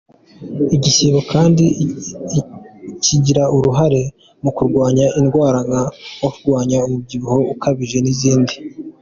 [0.75, 1.65] Igisibo kandi
[3.03, 4.01] kigira uruhare
[4.43, 5.83] mu kurwanya indwara nko
[6.33, 8.55] kurwanya umubyibuho ukabije n’izindi.